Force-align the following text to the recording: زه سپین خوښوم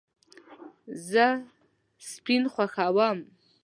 زه 1.09 1.27
سپین 2.09 2.43
خوښوم 2.53 3.19